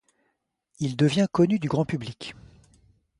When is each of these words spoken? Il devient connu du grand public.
Il 0.79 0.97
devient 0.97 1.27
connu 1.31 1.59
du 1.59 1.67
grand 1.67 1.85
public. 1.85 2.33